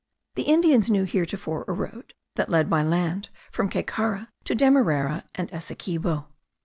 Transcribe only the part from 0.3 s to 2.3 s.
The Indians knew heretofore a road,